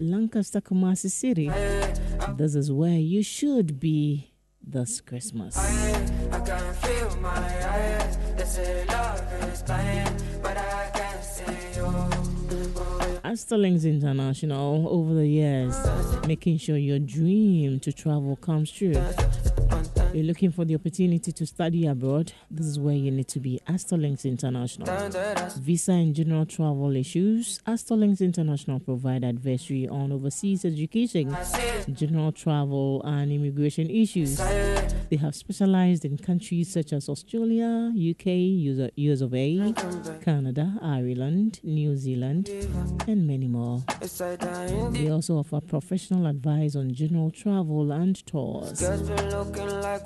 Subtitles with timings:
[0.00, 1.50] Lancaster, Kumasi City.
[2.36, 5.56] This is where you should be this Christmas.
[13.24, 15.76] Astorlings International over the years,
[16.26, 18.94] making sure your dream to travel comes true.
[20.16, 22.32] You're looking for the opportunity to study abroad.
[22.50, 23.60] This is where you need to be.
[23.68, 24.86] Astorlinks International.
[25.60, 27.60] Visa and general travel issues.
[27.66, 31.36] Astorlinks International provide advisory on overseas education,
[31.92, 34.38] general travel, and immigration issues.
[35.10, 38.26] They have specialized in countries such as Australia, UK,
[38.96, 39.74] US of A,
[40.24, 42.48] Canada, Ireland, New Zealand,
[43.06, 43.84] and many more.
[44.00, 48.82] They also offer professional advice on general travel and tours.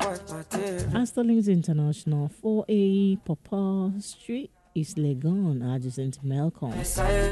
[0.01, 6.73] Astorlings International 4A Papa Street, East Legon, adjacent Melcom.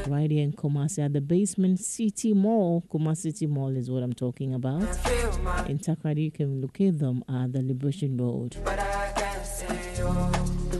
[0.07, 2.83] Right here in Kumasi at the basement City Mall.
[2.91, 4.81] Kumasi City Mall is what I'm talking about.
[5.67, 8.55] In Takoradi, you can locate them at the Liberation Road.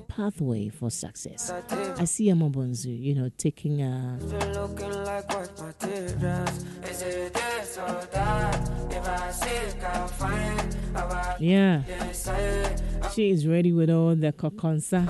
[0.07, 1.51] Pathway for success.
[1.97, 4.17] I see Amabonzu, you know, taking a
[11.41, 11.83] yeah.
[13.13, 15.05] She is ready with all the kokonsa.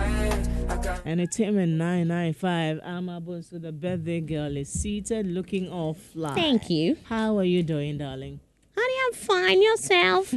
[0.00, 0.72] I am super.
[0.72, 2.78] I got Entertainment 995.
[2.78, 6.34] Amabonzu, the birthday girl, is seated looking all fly.
[6.34, 6.96] Thank you.
[7.04, 8.40] How are you doing, darling?
[8.76, 9.62] Honey, I'm fine.
[9.62, 10.34] Yourself?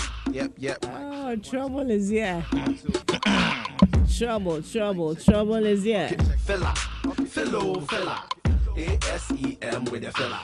[0.32, 0.84] Yep, yep.
[0.88, 2.44] Oh, trouble is here.
[4.16, 6.08] trouble, trouble, trouble is here.
[6.44, 6.72] Fella,
[7.26, 8.22] fellow fella.
[8.76, 10.40] A S E M with a fella.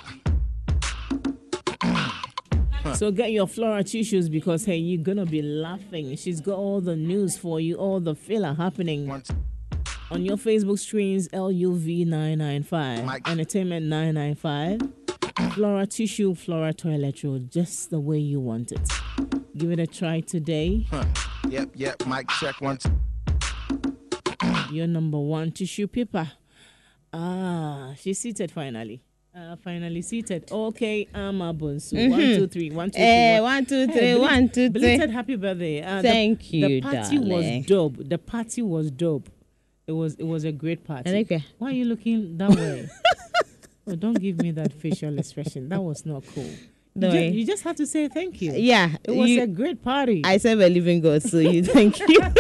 [2.95, 6.17] So get your Flora tissues because hey, you're gonna be laughing.
[6.17, 9.11] She's got all the news for you, all the filler happening
[10.11, 11.29] on your Facebook screens.
[11.29, 14.81] LUV995, Entertainment 995,
[15.55, 18.89] Flora tissue, Flora toilet roll, just the way you want it.
[19.57, 20.87] Give it a try today.
[20.91, 21.05] huh.
[21.49, 22.07] Yep, yep.
[22.07, 22.87] Mic check once.
[24.71, 26.31] Your number one tissue paper.
[27.13, 29.03] Ah, she's seated finally.
[29.37, 30.51] Uh, finally seated.
[30.51, 32.09] Okay, I'm bunsu.
[32.11, 32.71] One, two, three.
[32.71, 33.05] One, two, three.
[33.05, 34.13] Eh, one- two, Hey, three.
[34.15, 34.81] bel- One, two, three.
[34.81, 35.83] Belated happy birthday.
[35.83, 37.59] Uh, the- Thank The you, party darling.
[37.59, 37.97] was dope.
[38.09, 39.29] The party was dope.
[39.87, 41.15] It was it was a great party.
[41.19, 41.45] Okay.
[41.59, 42.89] Why are you looking that way?
[43.87, 45.69] oh, don't give me that facial expression.
[45.69, 46.49] That was not cool.
[46.97, 48.53] You, No ju- you just have to say thank you.
[48.53, 48.97] Yeah.
[49.05, 50.23] It was you- a great party.
[50.25, 52.07] I serve a living God, so you thank you.
[52.09, 52.39] Yep,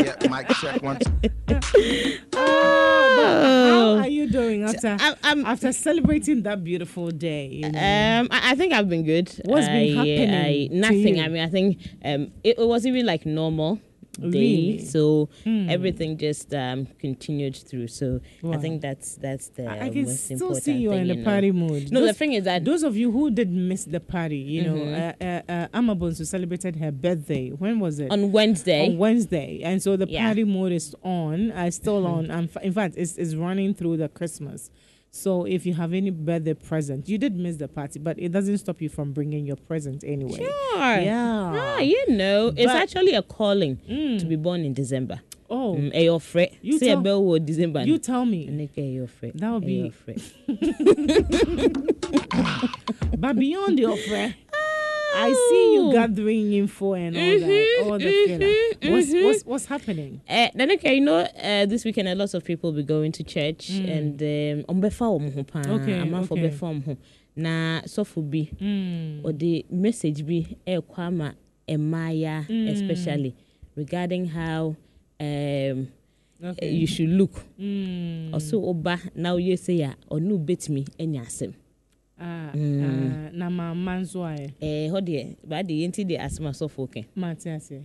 [0.00, 0.30] yep.
[0.30, 0.98] Mic check one.
[1.46, 2.18] Two.
[2.34, 7.46] How are you doing after I'm- I'm- after celebrating that beautiful day?
[7.46, 7.78] you know?
[7.78, 9.28] Um, I, I think I've been good.
[9.44, 11.16] What's been happening I, to nothing.
[11.16, 11.22] you?
[11.22, 13.78] I mean, I think um, it, it was even like normal
[14.20, 14.84] day, Really?
[14.84, 17.88] So everything just um continued through.
[17.88, 18.20] So
[18.52, 21.24] I think that's that's the I can most still see you thing, in the know.
[21.24, 21.90] party mood.
[21.92, 24.74] No, the thing is that Those of you who did miss the party, you know,
[24.74, 25.22] Mm-hmm.
[25.22, 27.50] uh, uh, uh, Amabonsu celebrated her birthday.
[27.50, 28.10] When was it?
[28.10, 30.26] on Wednesday, on Wednesday, and so the Yeah.
[30.26, 31.52] party mode is on.
[31.52, 32.30] I still on.
[32.30, 34.70] And in fact, it's, it's running through the Christmas.
[35.16, 38.58] So if you have any birthday present, you did miss the party, but it doesn't
[38.58, 40.38] stop you from bringing your present anyway.
[40.38, 40.98] Sure.
[40.98, 41.52] Yeah.
[41.54, 43.76] Ah, you know, it's actually a calling
[44.18, 45.20] to be born in December.
[45.48, 46.46] Oh, Mm, Ayo fre.
[46.62, 47.84] You Say a tell- bell word December.
[47.84, 48.48] you tell me.
[48.76, 49.26] Ayo fre.
[49.34, 49.92] That would be-.
[53.16, 54.34] But beyond the offer,
[55.14, 58.92] I see you gathering info and all that, all the filler.
[58.92, 60.20] What's, what's what's happening?
[60.28, 63.12] Uh, then okay, you know, uh, this weekend a lot of people will be going
[63.12, 64.64] to church and um.
[64.68, 66.56] Okay, Amanfo okay.
[66.86, 66.96] ho.
[67.36, 69.24] Na sɔfo bi Mm.
[69.24, 71.34] or the message bi ɛkɔ ama
[71.68, 73.34] ɛmaaya especially
[73.74, 74.76] regarding how
[75.20, 75.88] um,
[76.44, 76.70] Okay.
[76.72, 77.32] you should look.
[77.58, 78.30] Mm.
[78.32, 81.54] Ɔso ɔba na oyɛ sɛ ya ɔno betumi ɛnya asɛm.
[82.20, 84.54] Ah, ah, na mama nso ayɛ.
[84.62, 87.06] Ɛɛ hɔ deɛ baade yɛn ti de asɛm asɔfo kɛ.
[87.16, 87.82] Mate ase.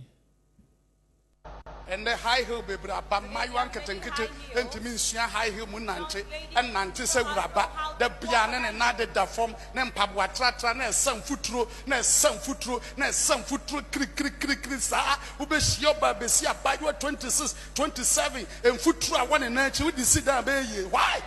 [1.90, 6.22] ɛnɛ high hill bebree aba mmaayewa nketenkete ntumi nsua high hill mu nante
[6.54, 11.16] ɛnante sɛ wuraba da bia ne ne nan deda fam ne mpaboa tratra na ɛsɛ
[11.20, 18.46] mfuturo na ɛsɛ mfuturo na ɛsɛ mfuturo kirikirikirikiri saa wobɛhyia ɔba bɛsi abaayewa 26 27
[18.64, 21.20] mfuturo a wɔ ne nan akyi wode si dan bɛyɛ yie why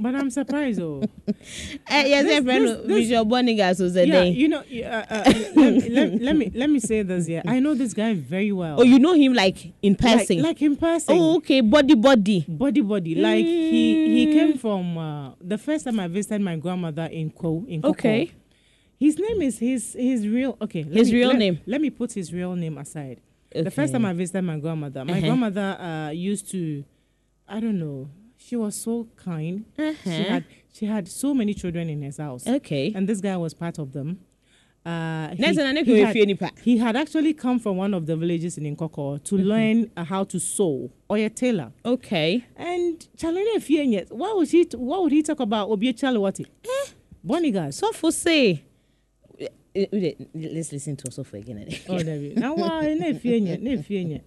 [0.00, 1.02] but I'm surprised, oh.
[1.88, 4.30] Eh, yes, This- friend, this- Bishop Bonegas was a Yeah, day.
[4.30, 7.28] you know, uh, uh, let, let, let me let me say this.
[7.28, 8.80] Yeah, I know this guy very well.
[8.80, 10.42] Oh, you know him like in person.
[10.42, 11.16] like in person.
[11.18, 12.44] oh, okay, body, body.
[12.48, 14.06] body body like he Mm.
[14.16, 17.90] he came from uh, the first time i visited my grandmother in Ko in Koko.
[17.92, 18.30] Okay.
[18.98, 21.60] his name is his his real okay His me- real let- name.
[21.66, 23.20] let me put his real name aside
[23.52, 25.20] the first time i visited my grandmother my Uh-huh.
[25.26, 26.84] grandmother uh used to
[27.48, 28.08] i don't know
[28.50, 30.10] she was so kind she Uh-huh.
[30.34, 30.44] had
[30.76, 32.86] she had so many children in his house Okay.
[32.96, 34.08] and this guy was part of them
[34.84, 35.42] uh, he,
[35.84, 39.90] he had- he had actually come from one of the villages in Nkoko to learn
[39.96, 41.70] uh, how to sew or a tailor.
[41.84, 42.44] Okay.
[42.56, 46.46] And Charlene Fienye, what would he what would he talk about Obie Chalwati?
[46.64, 47.50] Eh?
[47.50, 47.76] Guys.
[47.76, 48.64] So for say,
[49.72, 49.86] Eh,
[50.34, 51.64] let's listen to ɔsɔfo again.
[51.88, 54.20] ɔ dabi Now, wa ne efie nyɛ ne efie nyɛ.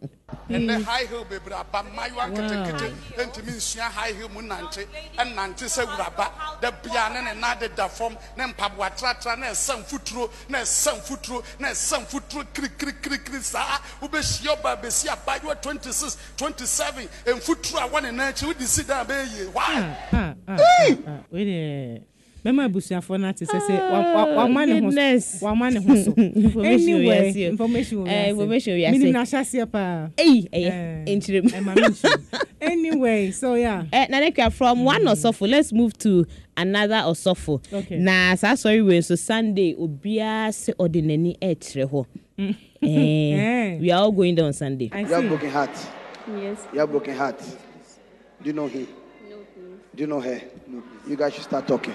[0.49, 2.93] ɛnɛ high heel bebree aba mmayewa nketenkete
[3.27, 4.85] ntumi nsua high heel mu nante
[5.17, 6.31] ɛnante sɛ wuraba
[6.61, 11.43] dabea ne ne nan deda fam ne mpaboa tratra ne ɛsɛn futuro ne ɛsɛn futuro
[11.59, 17.89] ne ɛsɛn futuro kirikirikiri saa wobɛhyia ɔba abɛsi abayewa twenty six twenty seven mfuturo a
[17.89, 19.95] wɔne nan akyi wodi si dan abɛɛyie waa.
[22.43, 22.67] Why Ah, ah, ah, ah.
[22.67, 22.99] Wait there.
[23.03, 25.39] Mema abusuafo na te sɛ sɛ wa- wa- wama ne ho goodness.
[25.41, 26.11] wama ne ho so.
[26.17, 27.49] Information wɔ Anyway, wiase o.
[27.51, 28.29] information wɔ Eh, wiase.
[28.29, 28.91] information wɔ wiase.
[28.91, 30.09] Minim n'ahyɛseɛ paa.
[30.17, 31.45] Hey, Eh, eh, interim.
[31.45, 32.43] ɛma me nkyerɛ.
[32.61, 33.83] Anyway, so yeah.
[33.91, 36.25] Eh, Naneka, from one osofo, let's move to
[36.57, 37.61] another osofo.
[37.71, 37.97] Okay.
[37.99, 42.05] Na saa sorry we so Sunday obiara se ɔde n'ani ɛkyerɛ hɔ.
[42.39, 42.53] Eh,
[42.83, 43.77] Eh.
[43.79, 44.89] we are all going there on Sunday.
[44.91, 45.27] I You have see.
[45.29, 45.69] broken heart.
[46.41, 46.67] Yes.
[46.73, 47.39] You have broken heart.
[47.39, 48.87] Do you know him?
[49.29, 49.79] No, please.
[49.95, 50.41] Do you know her?
[50.67, 50.83] No.
[51.07, 51.93] You guys should start talking.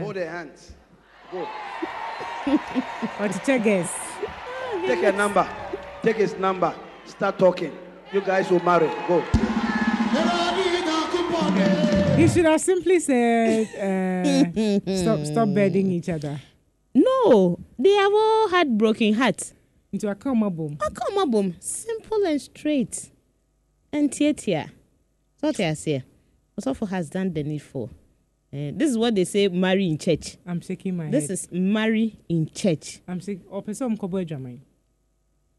[0.00, 0.72] Hold their hands.
[1.32, 1.48] Go.
[3.20, 3.92] Or to check guess.
[4.86, 5.46] Take a number.
[6.02, 6.74] Take his number.
[7.04, 7.76] Start talking.
[8.12, 8.88] You guys will marry.
[9.06, 9.20] Go.
[12.16, 16.40] He should have simply said, uh, stop, stop bedding each other.
[16.94, 19.54] No, they have all had broken hearts.
[19.92, 20.76] Into a comma boom.
[20.78, 23.10] Akoma boom, simple and straight.
[23.92, 24.70] And tietia.
[25.40, 26.02] So what I say.
[26.60, 27.90] Osofo has done the needful.
[28.52, 30.36] Uh, this is what they say marry in church.
[30.46, 31.30] I'm shaking my This head.
[31.32, 33.00] is marry in church.
[33.06, 33.40] I'm sick.
[33.48, 34.24] Or person kobo.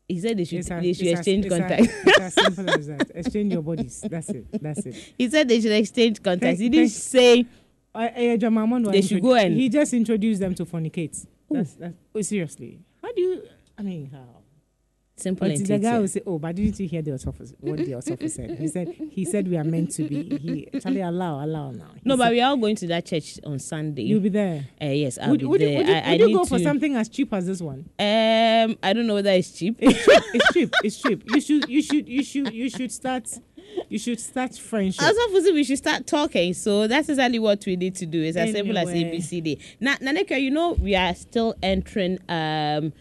[0.08, 1.82] He said they should, It's they should exchange it's a- contact.
[2.06, 3.12] It's as simple as that.
[3.14, 4.04] Exchange your bodies.
[4.10, 4.48] That's it.
[4.62, 4.96] That's it.
[5.18, 6.60] he said they should exchange contacts.
[6.60, 7.46] He didn't say
[7.94, 11.26] They should go and- He just introduced them to fornicate.
[11.50, 12.80] That's, that's, oh, seriously.
[13.02, 13.44] How do you.
[13.78, 14.39] I mean, how?
[15.20, 17.56] Simple But the guy will say, "Oh, but didn't you hear the officer?
[17.60, 18.58] What the officer said?
[18.60, 20.38] He said he said we are meant to be.
[20.40, 21.92] He actually allow allow now.
[21.96, 24.04] He No, but we are all going to that church on Sunday.
[24.04, 24.68] you'll be there.
[24.82, 25.70] Uh, yes, I'll would be would there.
[25.70, 27.90] you, would you, I, I you go for something as cheap as this one?
[28.00, 29.78] Um, I don't know whether it's cheap.
[29.80, 30.24] It's cheap.
[30.34, 30.76] it's cheap.
[30.84, 31.24] It's cheap.
[31.28, 33.28] You should you should you should you should start
[33.90, 35.04] you should start friendship.
[35.04, 36.54] As of we should start talking.
[36.54, 38.22] So that's exactly what we need to do.
[38.22, 39.18] It's as simple as Anyway.
[39.18, 39.62] ABCD.
[39.80, 42.94] Now, Naneka, you know we are still entering um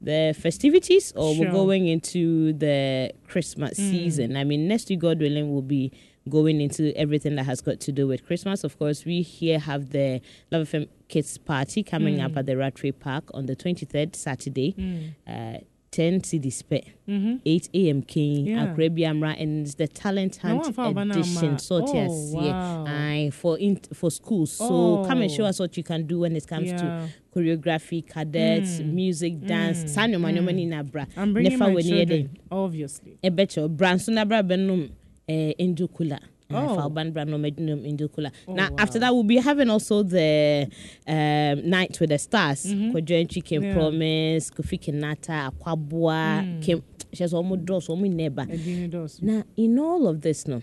[0.00, 1.44] the festivities, or Sure.
[1.44, 3.90] we're going into the Christmas hmm.
[3.90, 4.36] season.
[4.36, 5.92] I mean, next week, God willing, we'll be
[6.28, 8.62] going into everything that has got to do with Christmas.
[8.62, 12.26] Of course, we here have the Luv FM Kids Party coming hmm.
[12.26, 14.72] up at the Rattray Park on the 23rd, Saturday.
[14.72, 15.30] Hmm.
[15.30, 15.58] Uh,
[15.90, 17.36] 10 CDs pe mm-hmm.
[17.44, 18.02] 8 a.m.
[18.02, 18.66] King, Yeah.
[18.66, 21.58] Akrabiamra, and it's the talent hunt Abana edition.
[21.58, 22.84] So Oh, yes, wow.
[22.86, 24.52] yeah, for in, for schools.
[24.52, 25.04] So oh.
[25.06, 25.46] come and show Oh.
[25.48, 26.76] us what you can do when it comes Yeah.
[26.78, 28.92] to choreography, cadets, mm.
[28.92, 29.46] music, mm.
[29.46, 29.90] dance.
[29.92, 30.54] Saa nneɛma nneɛma mm.
[30.54, 31.06] ni na bra.
[31.16, 33.18] I'm bringing Nefa my children, obviously.
[33.22, 34.90] ɛbɛkyɛ branso na bra bɛnom
[35.28, 36.18] eh, indukula
[36.50, 36.76] Oh.
[36.76, 38.76] fa ɔban bra nom nom indukula Oh, now wow.
[38.78, 40.66] after that we'll be having also the
[41.06, 43.74] um, night with the stars ntwi kim Yeah.
[43.74, 49.78] promise Kofi Kinaata akwaboa kim hyɛ sɛ ɔmo dɔɔso ɔmo nyinaa ba Edwin now, in
[49.78, 50.62] all of this, no,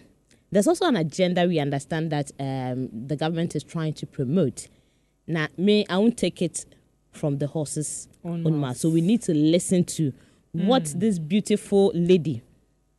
[0.51, 4.68] there's also an agenda we understand that um, the government is trying to promote.
[5.27, 6.65] Now, me, I won't take it
[7.12, 8.80] from the horses on mass.
[8.80, 10.13] So we need to listen to
[10.54, 12.42] what this beautiful lady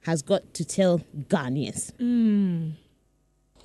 [0.07, 1.91] has got to tell Ghanaians.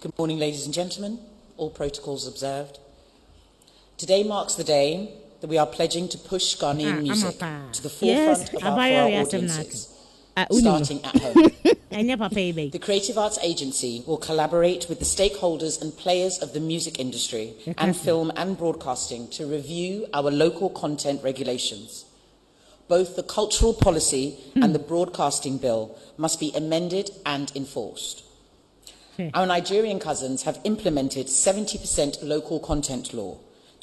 [0.01, 1.19] Good morning, ladies and gentlemen.
[1.57, 2.79] All protocols observed.
[3.97, 7.71] Today marks the day that we are pledging to push Ghanaian Ah, music amapa.
[7.73, 9.89] to the Yes, forefront of our, for our audiences,
[10.49, 10.83] uni no.
[10.83, 11.35] starting at home.
[11.91, 12.71] Ɛnyɛ papa yi bɛyi.
[12.71, 17.53] The Creative Arts Agency will collaborate with the stakeholders and players of the music industry
[17.77, 22.05] and film and broadcasting to review our local content regulations.
[22.91, 28.21] Both the cultural policy and the broadcasting bill must be amended and enforced.
[29.33, 33.37] Our Nigerian cousins have implemented 70% local content law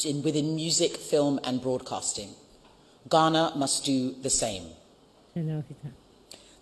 [0.05, 2.35] in, within music, film, and broadcasting.
[3.09, 4.65] Ghana must do the same.
[5.33, 5.65] The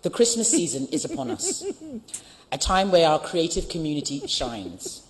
[0.03, 1.65] The Christmas season is upon us,
[2.53, 5.01] a time where our creative community shines.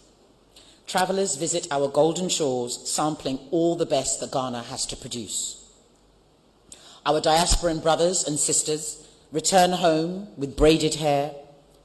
[0.88, 5.66] Travellers visit our golden shores, sampling all the best that Ghana has to produce.
[7.08, 11.32] Our diasporan brothers and sisters return home with braided hair,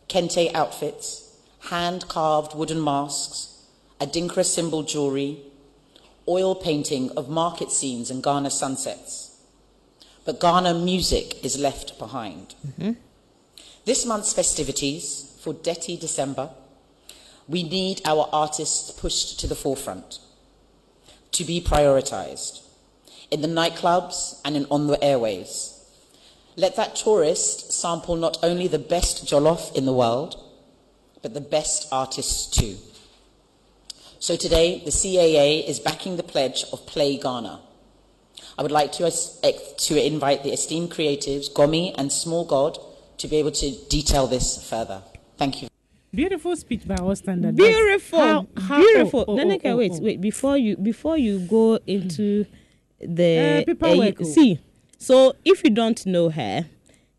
[0.09, 1.37] kente outfits,
[1.71, 3.65] hand carved wooden masks,
[4.01, 5.39] adinkra symbol jewelry,
[6.27, 9.39] oil painting of market scenes and Ghana sunsets.
[10.25, 12.57] But Ghana music is left behind.
[12.67, 12.93] Mm-hmm.
[13.85, 16.51] This month's festivities, for Detty December,
[17.47, 20.19] we need our artists pushed to the forefront,
[21.31, 22.63] to be prioritized
[23.33, 25.79] in the nightclubs and in, on the airwaves.
[26.55, 30.37] Let that tourist sample not only the best jollof in the world,
[31.23, 32.77] but the best artists too.
[34.19, 37.61] So today, the CAA is backing the pledge of Play Ghana.
[38.59, 42.79] I would like to, to invite the esteemed creatives, Gomi and Small God,
[43.17, 45.03] to be able to detail this further.
[45.39, 45.69] Thank you.
[46.15, 47.57] Beautiful speech by all standards.
[47.57, 49.25] Beautiful, how- how- beautiful.
[49.27, 50.01] oh, oh, Naneka, oh, wait, oh.
[50.03, 50.21] wait.
[50.21, 52.45] Before you, before you go into
[53.03, 53.87] the uh,
[54.21, 54.25] oh.
[54.25, 54.59] see.
[54.99, 56.67] So if you don't know her,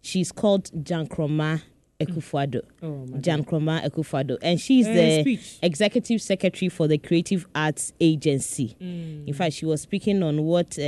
[0.02, 1.62] she's called Gyankroma
[2.00, 2.62] Akufo-Addo.
[2.82, 5.58] Oh, my Gyankroma Akufo-Addo, and she's Eh, the speech.
[5.62, 8.76] executive secretary for the Creative Arts Agency.
[8.82, 9.28] Mm.
[9.28, 10.82] In fact, she was speaking on what uh,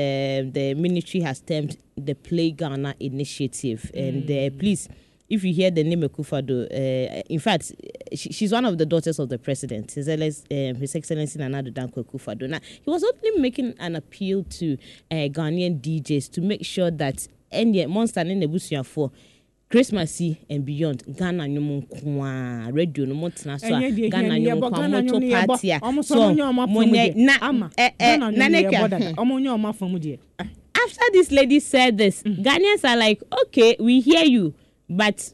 [0.52, 3.92] the ministry has termed the Play Ghana initiative.
[3.94, 4.60] And uh, Mm.
[4.60, 4.90] please,
[5.30, 7.72] if you hear the name Ekufado, uh, in fact,
[8.14, 11.74] she, she's one of the daughters of the president, His, um, His Excellency Nana Addo
[11.74, 12.48] Dankwa Ekufado.
[12.50, 14.78] Now, he was only making an appeal to
[15.12, 19.12] uh, Ghanaian DJs to make sure that any monster in the for
[19.70, 24.72] Christmassy and beyond, Ghana nyom nkoa radio no mo tena so a Ghana nyom nkoa
[24.72, 25.48] Ghana mo nyom to ni yɛbɔ.
[25.48, 27.16] party a so ɔmo nyɛ ɔmo afɔ mo mu nyɛ deɛ.
[27.16, 27.90] na eh,
[30.40, 30.46] eh,
[30.86, 34.54] after this lady said this, Ghanaians are like, okay, we hear you,
[34.90, 35.34] but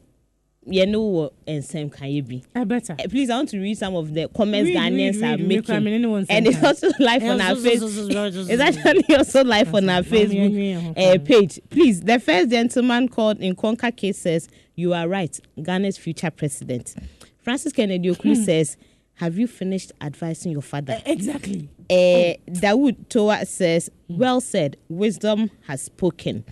[0.64, 2.44] you know what and same can you be?
[2.54, 2.94] I better.
[2.98, 5.40] Eh, Please, I want to read some of the comments Read, Ghanaians read, are read,
[5.40, 5.48] read.
[5.48, 7.80] making, I mean, and it's also live on our face.
[7.82, 11.58] It's actually also live on our Facebook uh, page.
[11.68, 16.94] Please, the first gentleman called in Conca case says, "You are right, Ghana's future president."
[17.38, 18.44] Francis Kennedy Okulu Hmm.
[18.44, 18.76] says,
[19.14, 21.68] "Have you finished advising your father?" Exactly.
[21.90, 26.44] Uh, Dawood Toa says, Well said, wisdom has spoken.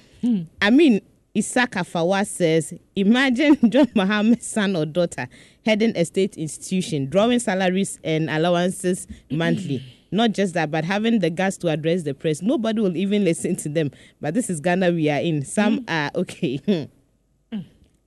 [0.61, 1.00] I mean,
[1.37, 5.28] Isaac Afawa says, Imagine John Mahama's son or daughter
[5.64, 9.82] heading a state institution, drawing salaries and allowances monthly.
[10.12, 12.42] Not just that, but having the guts to address the press.
[12.42, 13.92] Nobody will even listen to them.
[14.20, 15.44] But this is Ghana we are in.
[15.44, 16.58] Some are okay.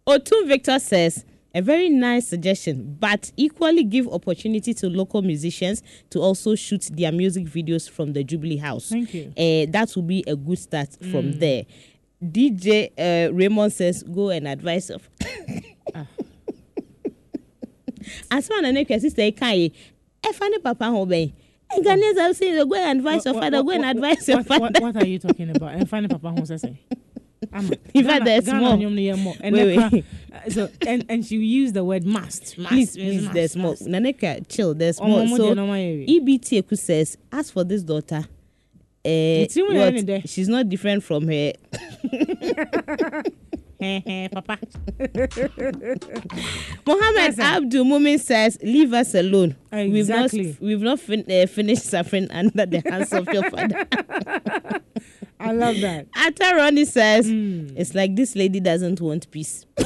[0.06, 1.24] Otun Victor says,
[1.56, 7.12] a very nice suggestion, but equally give opportunity to local musicians to also shoot their
[7.12, 8.90] music videos from the Jubilee House.
[8.90, 9.28] Thank you.
[9.38, 11.64] Uh, that will be a good start from there.
[12.24, 15.08] DJ uh, Raymond says, go and advise of.
[18.32, 19.72] Asma na nekwa sister kai
[20.26, 21.32] e fa ne papa ho ben.
[21.76, 24.62] E Ghanaians saying go and advise your father, go and advise your father.
[24.62, 25.74] What, what are you talking about?
[25.74, 26.66] And find Papa says
[27.54, 27.74] Ama.
[27.94, 28.74] In fact, there's more.
[29.42, 30.06] And Wait, wait.
[30.50, 32.58] So and and she used the word must.
[32.58, 33.74] must please, yes, please, must, there's more.
[33.76, 35.28] Naneka, chill, there's more.
[35.28, 35.54] So.
[35.54, 38.26] EBT Eku says, as for this daughter,
[39.06, 40.30] uh, Nti wo yɛ ne dɛ?
[40.30, 41.54] she's not different from her.
[44.32, 44.58] Papa.
[46.88, 47.40] Mohammed.
[47.40, 49.56] Abdul Mumin says, leave us alone.
[49.74, 50.56] Exactly.
[50.62, 53.86] We've not, we've not fin- uh, finished suffering under the hands of your father.
[55.44, 56.08] I love that.
[56.16, 57.68] Atta Ronnie says, Hmm.
[57.76, 59.66] it's like this lady doesn't want peace.
[59.78, 59.86] Yeah,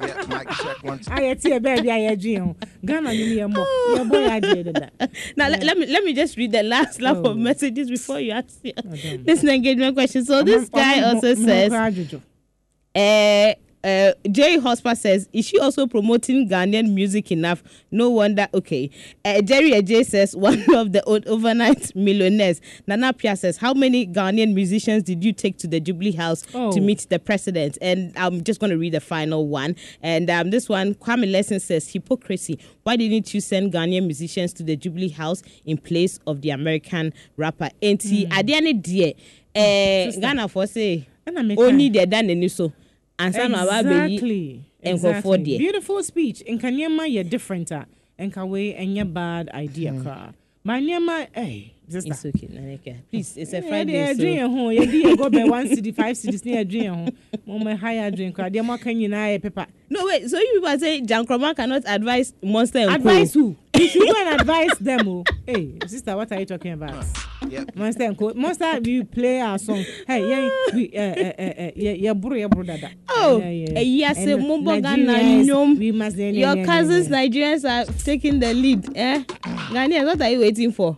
[0.00, 1.10] yeah, mic check one, two.
[1.10, 2.56] Ayɛ ti ɛbɛɛ bi ayɛ dwi ho.
[2.84, 3.66] Ghana nyom yɛ more.
[3.96, 4.90] Yɛ bɔ yɛ adeɛ dada.
[5.36, 7.30] Now let, let me let me just read the last lap Oh.
[7.30, 9.24] of messages before you ask your damn.
[9.24, 10.24] this engagement question.
[10.24, 13.54] So this guy also says, uh,
[13.84, 17.62] uh, Jerry Hosper says, is she also promoting Ghanaian music enough?
[17.90, 18.48] No wonder.
[18.52, 18.90] Okay.
[19.24, 22.60] Uh, Jerry Ajay says, one of the o- overnight millionaires.
[22.86, 26.72] Nana Pia says, how many Ghanaian musicians did you take to the Jubilee House Oh.
[26.72, 27.78] to meet the president?
[27.80, 29.76] And I'm just going to read the final one.
[30.02, 32.58] And um, this one, Kwame Lesson says, hypocrisy.
[32.82, 37.12] Why didn't you send Ghanaian musicians to the Jubilee House in place of the American
[37.36, 37.70] rapper?
[37.82, 38.30] Enti, mm.
[38.30, 39.14] Adiane
[39.54, 42.72] uh, Ghana for say, only the dan so
[43.18, 45.38] ansa na waba abɛyi Exactly.
[45.44, 46.42] deɛ Beautiful speech.
[46.48, 47.86] Nka nneɛma yɛ different a
[48.18, 50.32] nka wei ɛnyɛ bad idea koraa.
[50.64, 52.10] Ma nneɛma ɛy sister.
[52.12, 52.96] it's okay Naneka.
[53.10, 55.68] please it's a Yeah, friday yɛde so yɛdwen yɛn ho yɛde yɛ go bɛ one
[55.68, 57.08] city five cities ne yɛdwen yɛn ho
[57.46, 59.66] mo mo ha yɛ adwen koraa deɛ mo aka nyinaa yɛ pepa.
[59.88, 63.40] no wait so you people are saying Jan Kroma cannot advise monster and Advise co
[63.40, 63.56] who?
[63.78, 65.24] You should go and advise them o.
[65.46, 67.04] Hey sister what are you talking about?
[67.46, 67.76] Yep.
[67.76, 68.32] Monster and Co.
[68.34, 69.84] Monster, we play our song.
[70.06, 72.90] Hey, yeah, we, uh, uh, uh, uh, yeah, yeah, bro, yeah, bro, dada.
[73.08, 73.78] Oh, Yeah, yeah.
[73.78, 75.78] eh, yes, And eh, Mumbo Ghana, Nigerians, Nyom.
[75.78, 76.16] We must.
[76.16, 77.28] yeah, yeah, Your yeah, cousins, yeah, yeah.
[77.56, 78.96] Nigerians, are taking the lead.
[78.96, 79.22] Eh?
[79.22, 80.96] Ghanaians, what are you waiting for?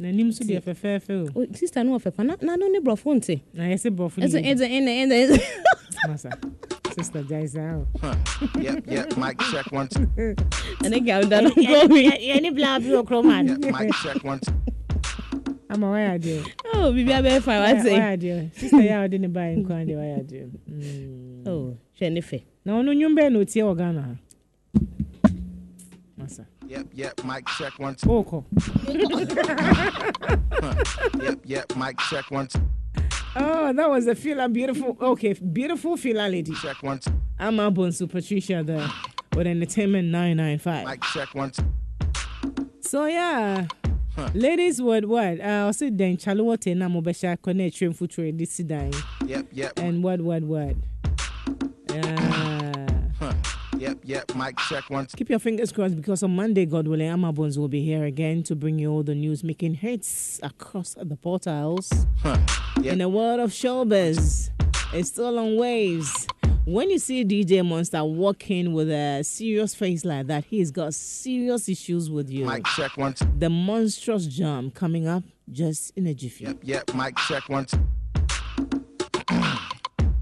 [0.00, 1.40] N'anim so deɛ fɛfɛɛfɛ o.
[1.42, 2.24] Oh, sister, no, Fefa.
[2.24, 3.42] Na, na, no, ne bro, phone, te.
[3.52, 5.42] Na yɛsɛ borɔfo It's a, ni it's a, in the, in the.
[6.08, 6.32] masa.
[6.94, 7.86] Sister Jaisa o.
[8.00, 8.14] Huh.
[8.58, 9.16] Yep, yep.
[9.16, 10.08] Mic check one, two.
[10.16, 12.10] And then get down going.
[12.10, 13.78] Yɛne bila bi wɔ kurom Yep, ano.
[13.78, 14.52] mic check one, two.
[15.70, 16.52] Ama wayɛ adeɛ.
[16.74, 17.92] Oh, Bibi Abe fine, what's it?
[17.92, 18.54] Wayɛ adeɛ.
[18.58, 21.46] Sister yɛ a ɔde ne ba yɛ nkwa deɛ wayɛ adeɛ.
[21.46, 22.40] Oh, Jennifer.
[22.64, 24.04] Na ɔno nnwom bɛɛ na otie wɔ Ghana ah.
[24.04, 24.14] ha.
[26.18, 26.46] Masa.
[26.66, 27.24] Yep, yep.
[27.24, 28.10] Mic check one, two.
[28.10, 28.44] Oh, Ɔɔkɔ.
[31.22, 31.76] Yep, yep.
[31.76, 32.60] Mic check one, two.
[33.36, 34.96] Oh, that was a Fila beautiful.
[35.00, 36.52] Okay, beautiful Fila lady.
[36.54, 37.12] Check one, two.
[37.38, 38.88] I'm Abonsu Patricia there
[39.36, 40.86] with Entertainment 995.
[40.86, 41.62] Mic check one, two.
[42.80, 43.66] So yeah,
[44.34, 45.40] ladies would what?
[45.40, 48.94] Uh, I'll say then Chaluote na mobesha connect train future this dying
[49.26, 49.78] Yep, yep.
[49.78, 50.76] and what what what.
[53.18, 53.32] Huh.
[53.78, 54.34] Yep, yep.
[54.34, 55.16] Mic check one, two.
[55.16, 58.54] Keep your fingers crossed because on Monday, God willing, Amabons will be here again to
[58.54, 61.90] bring you all the news making hits across the portals.
[62.22, 62.36] Huh.
[62.82, 62.92] Yep.
[62.92, 64.50] In the world of showbiz,
[64.94, 66.26] it's still on waves.
[66.70, 71.68] When you see DJ Monster walking with a serious face like that, he's got serious
[71.68, 72.46] issues with you.
[72.46, 73.26] Mic check one, two.
[73.40, 76.44] The monstrous jam coming up just in a jiffy.
[76.44, 76.94] Yep, yep.
[76.94, 77.80] Mic check one, two.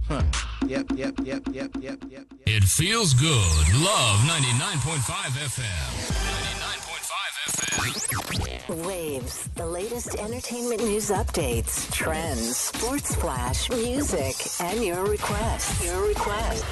[0.09, 0.23] Huh.
[0.67, 2.25] Yep, yep, yep, yep, yep, yep.
[2.47, 3.75] It feels good.
[3.75, 5.05] Love 99.5
[5.53, 6.88] FM.
[7.09, 8.87] 99.5 FM.
[8.87, 15.85] Waves, the latest entertainment news updates, trends, sports flash, music, and your requests.
[15.85, 16.65] Your request.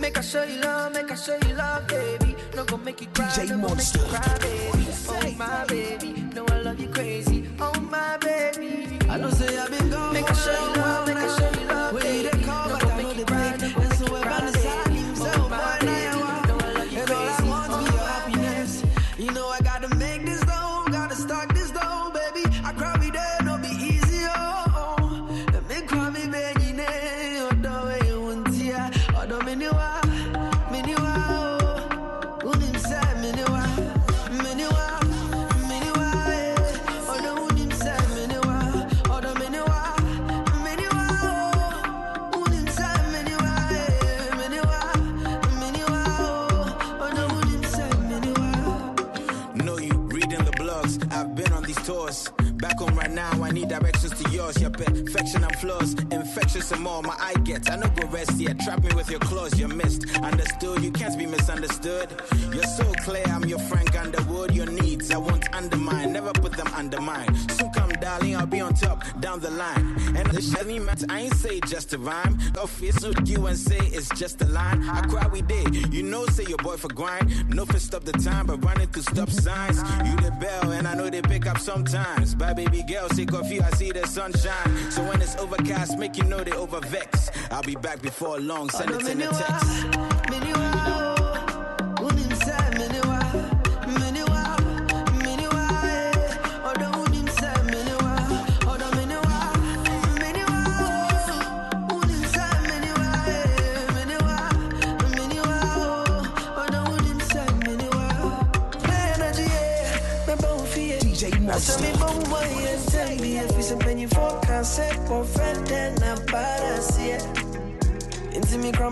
[0.00, 2.30] Make I show you love, make I show you love, baby.
[2.56, 4.84] No go make you cry, no go make you cry, baby.
[5.08, 7.38] Oh my baby, no I love you crazy.
[7.60, 10.12] Oh my baby, I know say I've been gone.
[10.12, 11.53] Make I show you love, make I show you
[56.54, 57.02] infectious and more.
[57.02, 58.54] My eye gets, I know go rest here.
[58.54, 60.06] Trap me with your claws, you're missed.
[69.40, 70.16] Down the line.
[70.16, 72.38] And the Chevy mat, I ain't say just a rhyme.
[72.60, 74.82] Office with you and say it's just a line.
[74.88, 75.92] I cry we did.
[75.92, 77.54] You know, say your boy for grind.
[77.54, 79.78] No for stop the time, but running through stop signs.
[80.06, 82.34] You the bell, and I know they pick up sometimes.
[82.34, 84.90] Bye, baby girl, sick of you, I see the sunshine.
[84.90, 87.30] So when it's overcast, make you know they over vex.
[87.50, 90.63] I'll be back before long, send it in the text.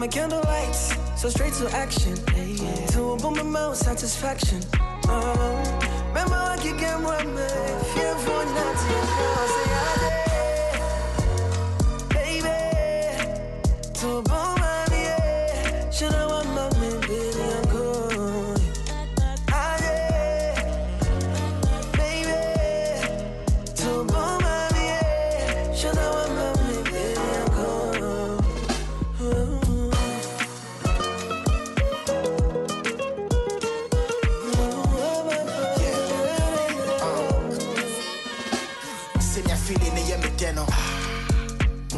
[0.03, 2.15] Into me chroma candlelights, so straight to action.
[2.89, 4.61] To a boom mouth satisfaction.
[5.07, 9.07] Oh, remember I can get one man, fear for nothing.
[9.47, 10.12] Say I.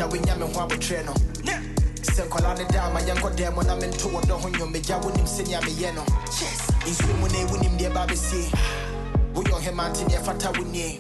[0.05, 1.15] na wonya me ho abotrɛ no.
[2.03, 5.01] Sɛ nkwala ne da ma yɛnkɔ dɛn mu na mento wɔ dɔ ho nnwom megya
[5.01, 6.05] wonim sɛnea meyɛ no.
[6.85, 8.51] Nsuo mu na ɛwonim deɛ ba bɛsie
[9.35, 10.99] woyɛ ɔhema nte neɛ fata wo nie.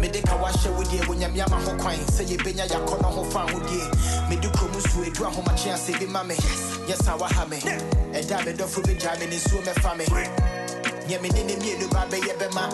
[0.00, 1.98] Mede ka wahyɛ wo deɛ wonyame ama ho kwan.
[2.06, 3.90] Sɛ yɛbɛnya yɛakɔ no ho fa ahodie
[4.28, 6.36] mede kurom so ɛdu ahomakye asɛ bi ma me.
[6.86, 7.58] Yɛ sa waha me.
[7.58, 10.04] Ɛda a medɔfo bɛgyaa me ne nsuo mɛfa me.
[11.08, 12.70] Nyɛ me ne ne mmienu ba bɛyɛ bɛma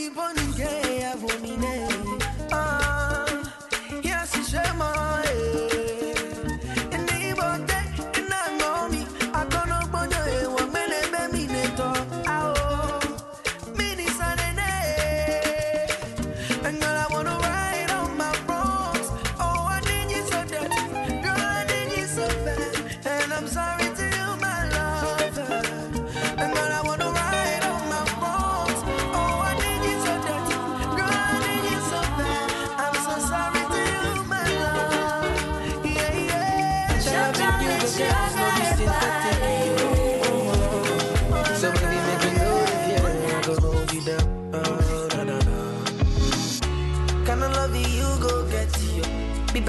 [0.00, 0.79] imeni boni ke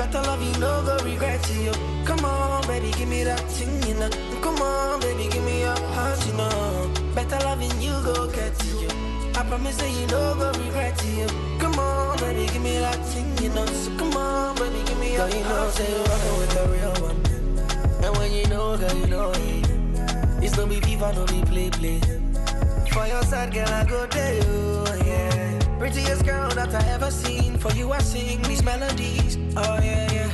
[0.01, 1.71] better love you, no go regret you.
[2.05, 4.09] Come on, baby, give me that thing, you know.
[4.41, 6.91] Come on, baby, give me your heart, you know.
[7.13, 8.87] Better loving you, go get you.
[9.35, 11.27] I promise that you no go regret you.
[11.59, 13.65] Come on, baby, give me that thing, you know.
[13.67, 16.51] So come on, baby, give me your Girl, you know, heart, say you rockin' with
[16.55, 17.19] the real one.
[18.03, 20.43] And when you know, girl, you know it.
[20.43, 21.99] It's no be FIFA, no be play, play.
[22.91, 25.00] For your side, girl, I go there, you.
[25.81, 27.57] Prettiest girl that I ever seen.
[27.57, 29.39] For you, I sing these melodies.
[29.57, 30.29] Oh, yeah, yeah.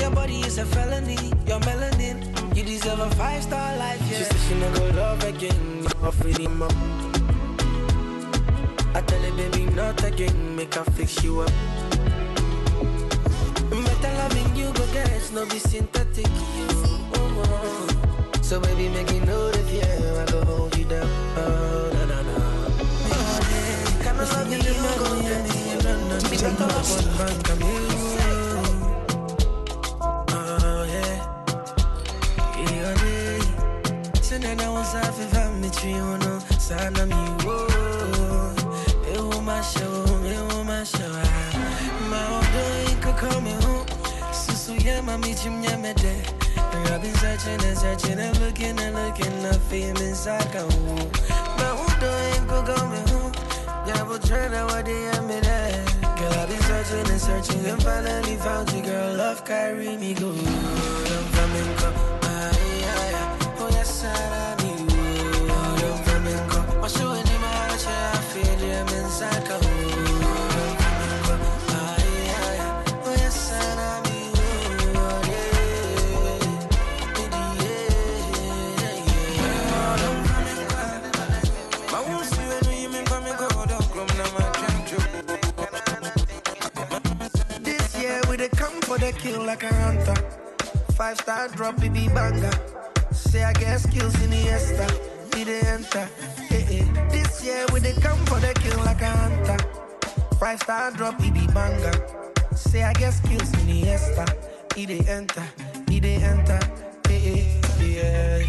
[0.00, 1.34] Your body is a felony.
[1.46, 2.24] Your melanin.
[2.56, 4.16] You deserve a five star life, yeah.
[4.16, 6.72] She said she no go love again, off with him up.
[8.96, 11.52] I tell her, baby, not again, make her fix you up.
[13.68, 16.26] Better loving you, go get no be synthetic.
[16.56, 16.68] You.
[17.16, 18.40] Oh, oh.
[18.40, 21.06] So baby, make you know the fear, I go hold you down.
[21.36, 21.85] Oh,
[47.86, 51.10] searching and looking and looking, I feel inside, come home.
[51.58, 53.25] My old boy could call me home.
[53.86, 55.84] Yeah, but try now, what they have me there.
[56.18, 59.14] Girl, I've been searching and searching and finally found you, girl.
[59.16, 60.36] Love carry me good.
[61.36, 61.94] I'm.
[62.22, 63.54] Ay, ay, ay.
[63.58, 64.35] Oh, yes, I
[88.40, 90.14] kill like a hunter.
[90.94, 92.50] Five star drop, it be banger.
[93.12, 94.86] Say I get skills in the esta.
[95.30, 96.08] Dey enter.
[96.50, 97.08] Eh, eh.
[97.10, 99.56] This year we dey come for the kill like a hunter.
[100.38, 101.92] Five star drop, it be banger.
[102.54, 104.26] Say I get skills in the esta.
[104.74, 105.44] Dey enter.
[105.88, 106.60] He dey enter.
[107.08, 107.60] Eh, eh.
[107.80, 108.42] Yeah.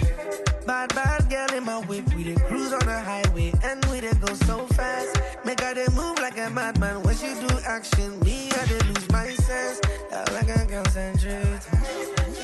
[0.65, 2.13] Bad, bad girl in my whip.
[2.13, 5.17] We dey cruise on the highway and we dey go so fast.
[5.48, 7.02] Make her dey move like a madman.
[7.04, 9.80] When she do action, me I dey lose my sense.
[10.12, 11.64] That like I concentrate.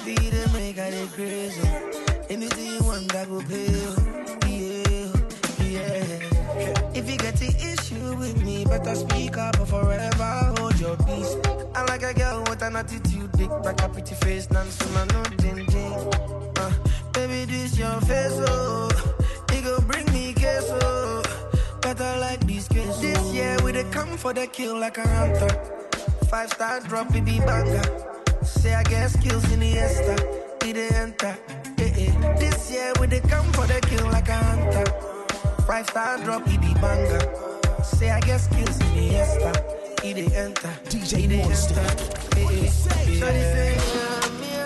[0.06, 1.68] Be the make her dey crazy.
[2.30, 3.68] Anything you want, I go pay.
[4.48, 5.12] Yeah,
[5.68, 6.92] yeah.
[6.96, 11.36] If you get the issue with me, better speak up or forever hold your peace.
[11.76, 15.06] I like a girl with an attitude, big back, a pretty face, none soon I
[15.08, 15.94] know ding ding.
[16.58, 16.72] Uh,
[17.12, 18.89] baby, this your face, oh.
[19.52, 21.23] It go bring me queso.
[21.84, 22.98] Better like this case.
[23.00, 25.50] This year we dey come for the kill like a hunter.
[26.30, 27.84] Five star drop, it be banger.
[28.43, 30.15] Say I get skills in the esta.
[30.67, 31.38] It dey enter.
[31.80, 32.36] Eh, eh.
[32.39, 34.86] This year we dey come for the kill like a hunter.
[35.67, 37.22] Five star drop, it be banger.
[37.84, 39.52] Say I get skills in the esta.
[40.08, 40.69] It dey enter.
[40.89, 41.82] DJ Monster.
[42.38, 42.69] Eh, eh.
[43.19, 43.76] Shawty say,
[44.39, 44.65] "Mia,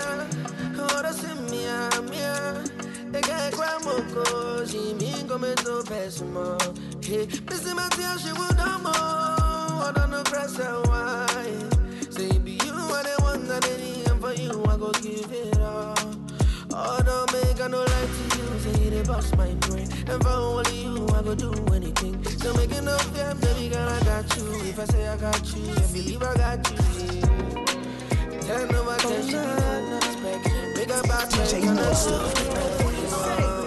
[1.42, 4.94] mia, mia, mia." Che qua moco, si
[5.40, 6.58] to pessimo.
[7.04, 8.92] Hey, Missy Mattia, she would no more.
[8.92, 11.26] I don't know pressure why.
[12.10, 15.30] Say, be you are the one that I need, and for you, I go give
[15.30, 15.94] it all.
[16.74, 18.58] Oh, don't make I no lie to you.
[18.58, 19.88] Say, they bust my brain.
[20.08, 22.24] And for only you, I go do anything.
[22.24, 24.44] So make it no fear, baby girl, I got you.
[24.66, 26.76] If I say I got you, I believe I got you.
[27.14, 28.40] Yeah.
[28.42, 30.44] Turn no attention, no respect.
[30.74, 31.62] Make a bad DJ
[33.10, 33.57] But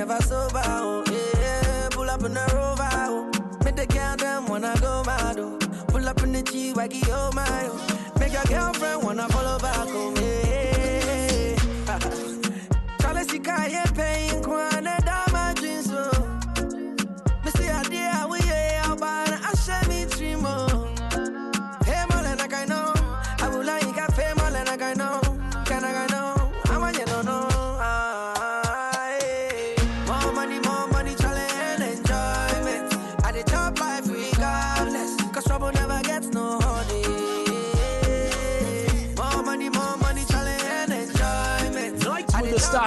[0.00, 0.62] never sober.
[0.64, 1.04] oh.
[1.10, 2.88] Yeah, pull up in the rover.
[2.92, 3.30] oh.
[3.64, 5.38] Make the girl them wanna go mad.
[5.38, 5.58] oh.
[5.88, 7.44] Pull up in the G wagon, oh my.
[7.70, 8.12] oh.
[8.18, 9.76] Make your girlfriend wanna follow back.
[9.90, 11.56] Oh, yeah.
[13.00, 14.42] Charlie Sika, yeah, paying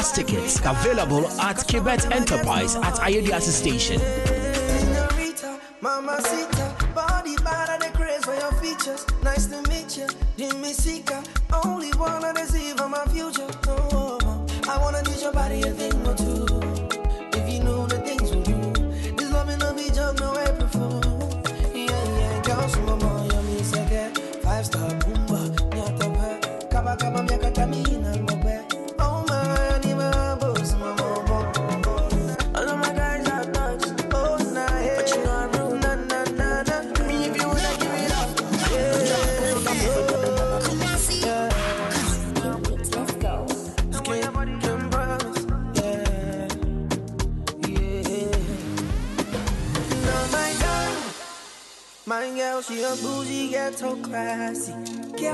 [0.03, 4.52] Stars tickets available at Kibet Enterprise at Ayeduase Station.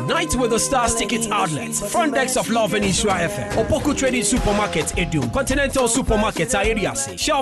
[0.09, 4.23] Night with the Stars Ticket Outlets, front decks of Love and Nhyira FM, Opoku Trading
[4.23, 7.37] Supermarket, Adum, Continental Supermarket, Ayeriase, Shelf